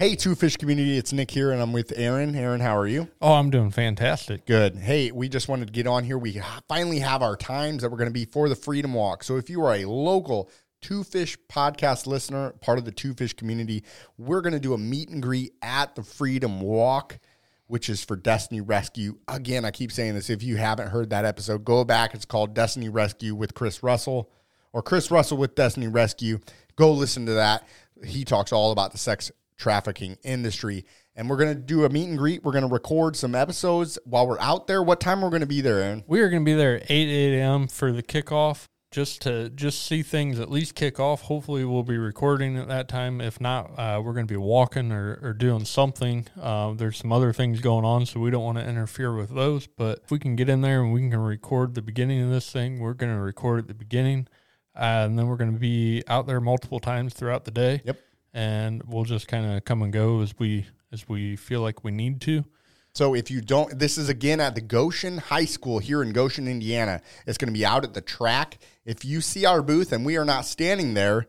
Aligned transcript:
Hey, 0.00 0.14
Two 0.14 0.34
Fish 0.34 0.56
community, 0.56 0.96
it's 0.96 1.12
Nick 1.12 1.30
here, 1.30 1.52
and 1.52 1.60
I'm 1.60 1.74
with 1.74 1.92
Aaron. 1.94 2.34
Aaron, 2.34 2.62
how 2.62 2.74
are 2.74 2.86
you? 2.86 3.10
Oh, 3.20 3.34
I'm 3.34 3.50
doing 3.50 3.70
fantastic. 3.70 4.46
Good. 4.46 4.76
Hey, 4.76 5.12
we 5.12 5.28
just 5.28 5.46
wanted 5.46 5.66
to 5.66 5.74
get 5.74 5.86
on 5.86 6.04
here. 6.04 6.16
We 6.16 6.40
finally 6.70 7.00
have 7.00 7.20
our 7.20 7.36
times 7.36 7.82
that 7.82 7.90
we're 7.90 7.98
going 7.98 8.08
to 8.08 8.10
be 8.10 8.24
for 8.24 8.48
the 8.48 8.56
Freedom 8.56 8.94
Walk. 8.94 9.22
So 9.22 9.36
if 9.36 9.50
you 9.50 9.62
are 9.62 9.74
a 9.74 9.84
local 9.84 10.50
Two 10.80 11.04
Fish 11.04 11.36
podcast 11.50 12.06
listener, 12.06 12.52
part 12.62 12.78
of 12.78 12.86
the 12.86 12.92
Two 12.92 13.12
Fish 13.12 13.34
community, 13.34 13.84
we're 14.16 14.40
going 14.40 14.54
to 14.54 14.58
do 14.58 14.72
a 14.72 14.78
meet 14.78 15.10
and 15.10 15.22
greet 15.22 15.52
at 15.60 15.94
the 15.94 16.02
Freedom 16.02 16.62
Walk, 16.62 17.18
which 17.66 17.90
is 17.90 18.02
for 18.02 18.16
Destiny 18.16 18.62
Rescue. 18.62 19.18
Again, 19.28 19.66
I 19.66 19.70
keep 19.70 19.92
saying 19.92 20.14
this. 20.14 20.30
If 20.30 20.42
you 20.42 20.56
haven't 20.56 20.88
heard 20.88 21.10
that 21.10 21.26
episode, 21.26 21.62
go 21.62 21.84
back. 21.84 22.14
It's 22.14 22.24
called 22.24 22.54
Destiny 22.54 22.88
Rescue 22.88 23.34
with 23.34 23.52
Chris 23.52 23.82
Russell 23.82 24.30
or 24.72 24.82
Chris 24.82 25.10
Russell 25.10 25.36
with 25.36 25.54
Destiny 25.54 25.88
Rescue. 25.88 26.38
Go 26.76 26.90
listen 26.90 27.26
to 27.26 27.34
that. 27.34 27.68
He 28.02 28.24
talks 28.24 28.50
all 28.50 28.72
about 28.72 28.92
the 28.92 28.98
sex 28.98 29.30
trafficking 29.60 30.16
industry. 30.24 30.84
And 31.14 31.28
we're 31.28 31.36
going 31.36 31.54
to 31.54 31.60
do 31.60 31.84
a 31.84 31.88
meet 31.88 32.08
and 32.08 32.18
greet. 32.18 32.42
We're 32.42 32.52
going 32.52 32.66
to 32.66 32.72
record 32.72 33.14
some 33.14 33.34
episodes 33.34 33.98
while 34.04 34.26
we're 34.26 34.40
out 34.40 34.66
there. 34.66 34.82
What 34.82 35.00
time 35.00 35.20
are 35.20 35.24
we're 35.24 35.30
going 35.30 35.40
to 35.40 35.46
be 35.46 35.60
there, 35.60 35.78
Aaron? 35.78 36.02
We 36.06 36.20
are 36.20 36.30
going 36.30 36.44
to 36.44 36.50
be 36.50 36.54
there 36.54 36.76
at 36.76 36.90
8 36.90 37.34
a.m. 37.34 37.68
for 37.68 37.92
the 37.92 38.02
kickoff 38.02 38.66
just 38.90 39.22
to 39.22 39.50
just 39.50 39.86
see 39.86 40.02
things 40.02 40.40
at 40.40 40.50
least 40.50 40.74
kick 40.74 40.98
off. 40.98 41.22
Hopefully, 41.22 41.64
we'll 41.64 41.82
be 41.82 41.98
recording 41.98 42.56
at 42.56 42.68
that 42.68 42.88
time. 42.88 43.20
If 43.20 43.40
not, 43.40 43.78
uh, 43.78 44.00
we're 44.02 44.14
going 44.14 44.26
to 44.26 44.32
be 44.32 44.38
walking 44.38 44.90
or, 44.92 45.18
or 45.22 45.32
doing 45.32 45.64
something. 45.64 46.26
Uh, 46.40 46.72
there's 46.72 46.96
some 46.96 47.12
other 47.12 47.32
things 47.32 47.60
going 47.60 47.84
on, 47.84 48.06
so 48.06 48.18
we 48.18 48.30
don't 48.30 48.42
want 48.42 48.58
to 48.58 48.66
interfere 48.66 49.14
with 49.14 49.34
those. 49.34 49.66
But 49.66 50.00
if 50.04 50.10
we 50.10 50.18
can 50.18 50.36
get 50.36 50.48
in 50.48 50.62
there 50.62 50.82
and 50.82 50.92
we 50.92 51.08
can 51.08 51.18
record 51.18 51.74
the 51.74 51.82
beginning 51.82 52.22
of 52.22 52.30
this 52.30 52.50
thing, 52.50 52.80
we're 52.80 52.94
going 52.94 53.14
to 53.14 53.20
record 53.20 53.60
at 53.60 53.68
the 53.68 53.74
beginning. 53.74 54.26
Uh, 54.74 55.04
and 55.04 55.18
then 55.18 55.26
we're 55.26 55.36
going 55.36 55.52
to 55.52 55.58
be 55.58 56.02
out 56.08 56.26
there 56.26 56.40
multiple 56.40 56.80
times 56.80 57.12
throughout 57.12 57.44
the 57.44 57.50
day. 57.50 57.82
Yep 57.84 57.98
and 58.32 58.82
we'll 58.86 59.04
just 59.04 59.28
kind 59.28 59.46
of 59.46 59.64
come 59.64 59.82
and 59.82 59.92
go 59.92 60.20
as 60.20 60.34
we 60.38 60.66
as 60.92 61.08
we 61.08 61.36
feel 61.36 61.60
like 61.60 61.84
we 61.84 61.90
need 61.90 62.20
to. 62.22 62.44
So 62.92 63.14
if 63.14 63.30
you 63.30 63.40
don't, 63.40 63.78
this 63.78 63.96
is 63.96 64.08
again 64.08 64.40
at 64.40 64.56
the 64.56 64.60
Goshen 64.60 65.18
High 65.18 65.44
School 65.44 65.78
here 65.78 66.02
in 66.02 66.12
Goshen, 66.12 66.48
Indiana. 66.48 67.00
It's 67.26 67.38
going 67.38 67.52
to 67.52 67.56
be 67.56 67.64
out 67.64 67.84
at 67.84 67.94
the 67.94 68.00
track. 68.00 68.58
If 68.84 69.04
you 69.04 69.20
see 69.20 69.46
our 69.46 69.62
booth 69.62 69.92
and 69.92 70.04
we 70.04 70.16
are 70.16 70.24
not 70.24 70.44
standing 70.44 70.94
there, 70.94 71.26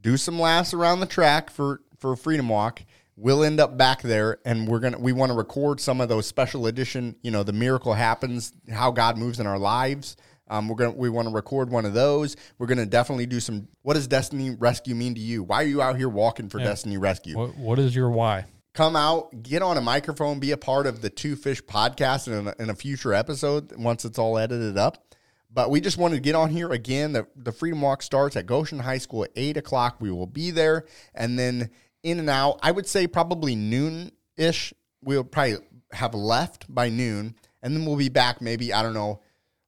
do 0.00 0.16
some 0.16 0.40
laps 0.40 0.72
around 0.72 1.00
the 1.00 1.06
track 1.06 1.50
for 1.50 1.82
for 1.98 2.16
Freedom 2.16 2.48
Walk. 2.48 2.82
We'll 3.14 3.44
end 3.44 3.60
up 3.60 3.76
back 3.76 4.00
there, 4.00 4.38
and 4.46 4.66
we're 4.66 4.80
gonna 4.80 4.98
we 4.98 5.12
want 5.12 5.30
to 5.30 5.36
record 5.36 5.80
some 5.80 6.00
of 6.00 6.08
those 6.08 6.26
special 6.26 6.66
edition. 6.66 7.14
You 7.22 7.30
know, 7.30 7.42
the 7.42 7.52
miracle 7.52 7.92
happens, 7.92 8.52
how 8.70 8.90
God 8.90 9.18
moves 9.18 9.38
in 9.38 9.46
our 9.46 9.58
lives. 9.58 10.16
Um, 10.52 10.68
we're 10.68 10.76
gonna 10.76 10.90
we 10.90 11.08
want 11.08 11.28
to 11.28 11.34
record 11.34 11.70
one 11.70 11.86
of 11.86 11.94
those. 11.94 12.36
We're 12.58 12.66
gonna 12.66 12.84
definitely 12.84 13.24
do 13.24 13.40
some. 13.40 13.68
What 13.80 13.94
does 13.94 14.06
Destiny 14.06 14.50
Rescue 14.50 14.94
mean 14.94 15.14
to 15.14 15.20
you? 15.20 15.42
Why 15.42 15.62
are 15.62 15.66
you 15.66 15.80
out 15.80 15.96
here 15.96 16.10
walking 16.10 16.50
for 16.50 16.58
yeah. 16.58 16.66
Destiny 16.66 16.98
Rescue? 16.98 17.38
What, 17.38 17.56
what 17.56 17.78
is 17.78 17.96
your 17.96 18.10
why? 18.10 18.44
Come 18.74 18.94
out, 18.94 19.42
get 19.42 19.62
on 19.62 19.78
a 19.78 19.80
microphone, 19.80 20.40
be 20.40 20.50
a 20.50 20.58
part 20.58 20.86
of 20.86 21.00
the 21.00 21.08
Two 21.08 21.36
Fish 21.36 21.62
podcast 21.62 22.28
in 22.28 22.48
a, 22.48 22.54
in 22.58 22.68
a 22.68 22.74
future 22.74 23.14
episode 23.14 23.74
once 23.76 24.04
it's 24.04 24.18
all 24.18 24.36
edited 24.36 24.76
up. 24.76 25.06
But 25.50 25.70
we 25.70 25.80
just 25.80 25.96
wanted 25.96 26.16
to 26.16 26.20
get 26.20 26.34
on 26.34 26.50
here 26.50 26.70
again. 26.70 27.12
The, 27.12 27.26
the 27.34 27.52
Freedom 27.52 27.80
Walk 27.80 28.02
starts 28.02 28.36
at 28.36 28.44
Goshen 28.44 28.78
High 28.78 28.98
School 28.98 29.24
at 29.24 29.30
8 29.36 29.58
o'clock. 29.58 29.96
We 30.00 30.10
will 30.10 30.26
be 30.26 30.50
there. 30.50 30.86
And 31.14 31.38
then 31.38 31.70
in 32.02 32.18
and 32.18 32.30
out, 32.30 32.58
I 32.62 32.72
would 32.72 32.86
say 32.86 33.06
probably 33.06 33.54
noon 33.54 34.12
ish. 34.38 34.72
We'll 35.02 35.24
probably 35.24 35.58
have 35.92 36.14
left 36.14 36.72
by 36.74 36.88
noon. 36.88 37.36
And 37.62 37.76
then 37.76 37.84
we'll 37.84 37.96
be 37.96 38.08
back 38.08 38.40
maybe, 38.40 38.72
I 38.72 38.82
don't 38.82 38.94
know, 38.94 39.20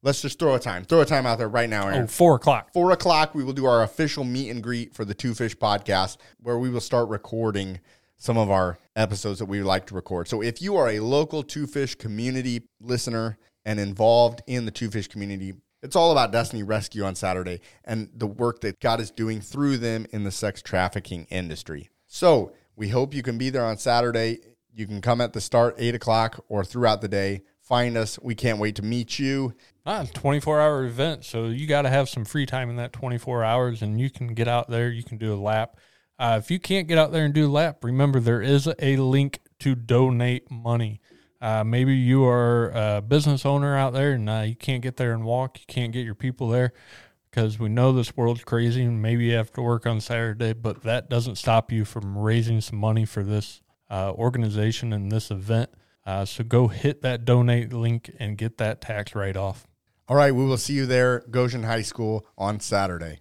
Let's 0.04 0.20
just 0.20 0.38
throw 0.38 0.54
a 0.54 0.60
time. 0.60 0.84
Throw 0.84 1.00
a 1.00 1.06
time 1.06 1.24
out 1.24 1.38
there 1.38 1.48
right 1.48 1.68
now, 1.68 1.88
Aaron. 1.88 2.02
Oh, 2.02 2.06
four 2.06 2.36
o'clock. 2.36 2.70
Four 2.74 2.90
o'clock, 2.90 3.34
we 3.34 3.42
will 3.42 3.54
do 3.54 3.64
our 3.64 3.82
official 3.82 4.22
meet 4.22 4.50
and 4.50 4.62
greet 4.62 4.94
for 4.94 5.06
the 5.06 5.14
Two 5.14 5.32
Fish 5.32 5.56
podcast, 5.56 6.18
where 6.42 6.58
we 6.58 6.68
will 6.68 6.82
start 6.82 7.08
recording 7.08 7.80
some 8.18 8.36
of 8.36 8.50
our 8.50 8.78
episodes 8.94 9.38
that 9.38 9.46
we 9.46 9.56
would 9.58 9.66
like 9.66 9.86
to 9.86 9.94
record. 9.94 10.28
So 10.28 10.42
if 10.42 10.60
you 10.60 10.76
are 10.76 10.90
a 10.90 11.00
local 11.00 11.42
Two 11.42 11.66
Fish 11.66 11.94
community 11.94 12.68
listener 12.82 13.38
and 13.64 13.80
involved 13.80 14.42
in 14.46 14.66
the 14.66 14.70
Two 14.70 14.90
Fish 14.90 15.08
community, 15.08 15.54
it's 15.82 15.96
all 15.96 16.12
about 16.12 16.32
Destiny 16.32 16.62
Rescue 16.62 17.02
on 17.02 17.14
Saturday 17.14 17.62
and 17.82 18.10
the 18.14 18.26
work 18.26 18.60
that 18.60 18.80
God 18.80 19.00
is 19.00 19.10
doing 19.10 19.40
through 19.40 19.78
them 19.78 20.04
in 20.12 20.22
the 20.24 20.30
sex 20.30 20.60
trafficking 20.60 21.26
industry. 21.30 21.88
So 22.06 22.52
we 22.76 22.90
hope 22.90 23.14
you 23.14 23.22
can 23.22 23.38
be 23.38 23.48
there 23.48 23.64
on 23.64 23.78
Saturday. 23.78 24.40
You 24.70 24.86
can 24.86 25.00
come 25.00 25.22
at 25.22 25.32
the 25.32 25.40
start, 25.40 25.76
8 25.78 25.94
o'clock, 25.94 26.44
or 26.48 26.62
throughout 26.62 27.00
the 27.00 27.08
day. 27.08 27.42
Find 27.60 27.96
us. 27.96 28.18
We 28.20 28.34
can't 28.34 28.58
wait 28.58 28.76
to 28.76 28.82
meet 28.82 29.18
you. 29.18 29.54
Ah, 29.86 30.06
24 30.14 30.60
hour 30.62 30.84
event. 30.84 31.24
So 31.24 31.46
you 31.46 31.66
got 31.66 31.82
to 31.82 31.90
have 31.90 32.08
some 32.08 32.24
free 32.24 32.46
time 32.46 32.70
in 32.70 32.76
that 32.76 32.94
24 32.94 33.44
hours 33.44 33.82
and 33.82 34.00
you 34.00 34.08
can 34.08 34.28
get 34.28 34.48
out 34.48 34.70
there. 34.70 34.88
You 34.88 35.02
can 35.02 35.18
do 35.18 35.34
a 35.34 35.36
lap. 35.36 35.76
Uh, 36.18 36.40
if 36.42 36.50
you 36.50 36.58
can't 36.58 36.88
get 36.88 36.96
out 36.96 37.12
there 37.12 37.26
and 37.26 37.34
do 37.34 37.46
a 37.46 37.52
lap, 37.52 37.84
remember 37.84 38.18
there 38.18 38.40
is 38.40 38.66
a 38.78 38.96
link 38.96 39.40
to 39.58 39.74
donate 39.74 40.50
money. 40.50 41.02
Uh, 41.38 41.64
maybe 41.64 41.94
you 41.94 42.24
are 42.24 42.70
a 42.70 43.02
business 43.02 43.44
owner 43.44 43.76
out 43.76 43.92
there 43.92 44.12
and 44.12 44.30
uh, 44.30 44.44
you 44.46 44.56
can't 44.56 44.82
get 44.82 44.96
there 44.96 45.12
and 45.12 45.24
walk. 45.24 45.58
You 45.58 45.66
can't 45.66 45.92
get 45.92 46.06
your 46.06 46.14
people 46.14 46.48
there 46.48 46.72
because 47.30 47.58
we 47.58 47.68
know 47.68 47.92
this 47.92 48.16
world's 48.16 48.42
crazy 48.42 48.84
and 48.84 49.02
maybe 49.02 49.24
you 49.24 49.34
have 49.34 49.52
to 49.52 49.60
work 49.60 49.84
on 49.84 50.00
Saturday, 50.00 50.54
but 50.54 50.82
that 50.84 51.10
doesn't 51.10 51.36
stop 51.36 51.70
you 51.70 51.84
from 51.84 52.16
raising 52.16 52.62
some 52.62 52.78
money 52.78 53.04
for 53.04 53.22
this 53.22 53.60
uh, 53.90 54.12
organization 54.12 54.94
and 54.94 55.12
this 55.12 55.30
event. 55.30 55.68
Uh, 56.06 56.24
so 56.24 56.42
go 56.42 56.68
hit 56.68 57.02
that 57.02 57.26
donate 57.26 57.70
link 57.70 58.10
and 58.18 58.38
get 58.38 58.56
that 58.56 58.80
tax 58.80 59.14
write 59.14 59.36
off. 59.36 59.66
All 60.06 60.16
right, 60.16 60.34
we 60.34 60.44
will 60.44 60.58
see 60.58 60.74
you 60.74 60.84
there, 60.84 61.24
Goshen 61.30 61.62
High 61.62 61.80
School, 61.80 62.26
on 62.36 62.60
Saturday. 62.60 63.20